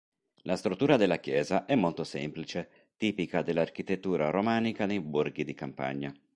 La 0.45 0.55
struttura 0.55 0.97
della 0.97 1.19
chiesa 1.19 1.65
è 1.65 1.75
molto 1.75 2.03
semplice, 2.03 2.87
tipica 2.97 3.43
dell'architettura 3.43 4.31
romanica 4.31 4.87
nei 4.87 4.99
borghi 4.99 5.43
di 5.43 5.53
campagna. 5.53 6.11